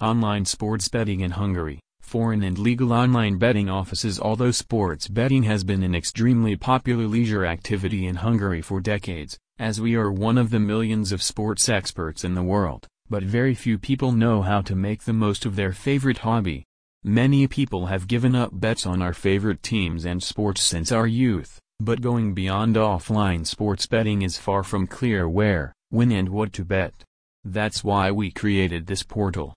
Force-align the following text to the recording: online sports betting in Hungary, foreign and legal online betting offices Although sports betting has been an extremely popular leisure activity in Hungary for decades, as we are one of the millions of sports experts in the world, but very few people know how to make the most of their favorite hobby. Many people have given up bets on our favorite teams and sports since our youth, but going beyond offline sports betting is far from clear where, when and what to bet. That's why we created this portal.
online 0.00 0.44
sports 0.44 0.88
betting 0.88 1.20
in 1.20 1.30
Hungary, 1.30 1.78
foreign 2.00 2.42
and 2.42 2.58
legal 2.58 2.92
online 2.92 3.38
betting 3.38 3.70
offices 3.70 4.18
Although 4.18 4.50
sports 4.50 5.06
betting 5.06 5.44
has 5.44 5.62
been 5.62 5.84
an 5.84 5.94
extremely 5.94 6.56
popular 6.56 7.06
leisure 7.06 7.46
activity 7.46 8.06
in 8.06 8.16
Hungary 8.16 8.60
for 8.60 8.80
decades, 8.80 9.38
as 9.60 9.80
we 9.80 9.94
are 9.94 10.10
one 10.10 10.36
of 10.36 10.50
the 10.50 10.58
millions 10.58 11.12
of 11.12 11.22
sports 11.22 11.68
experts 11.68 12.24
in 12.24 12.34
the 12.34 12.42
world, 12.42 12.88
but 13.08 13.22
very 13.22 13.54
few 13.54 13.78
people 13.78 14.10
know 14.10 14.42
how 14.42 14.62
to 14.62 14.74
make 14.74 15.04
the 15.04 15.12
most 15.12 15.46
of 15.46 15.54
their 15.54 15.72
favorite 15.72 16.18
hobby. 16.18 16.64
Many 17.04 17.46
people 17.46 17.86
have 17.86 18.08
given 18.08 18.34
up 18.34 18.50
bets 18.52 18.86
on 18.86 19.00
our 19.00 19.12
favorite 19.12 19.62
teams 19.62 20.06
and 20.06 20.20
sports 20.20 20.62
since 20.62 20.90
our 20.90 21.06
youth, 21.06 21.60
but 21.78 22.00
going 22.00 22.34
beyond 22.34 22.74
offline 22.74 23.46
sports 23.46 23.86
betting 23.86 24.22
is 24.22 24.38
far 24.38 24.64
from 24.64 24.88
clear 24.88 25.28
where, 25.28 25.72
when 25.90 26.10
and 26.10 26.30
what 26.30 26.52
to 26.54 26.64
bet. 26.64 26.94
That's 27.44 27.84
why 27.84 28.10
we 28.10 28.30
created 28.30 28.86
this 28.86 29.02
portal. 29.02 29.52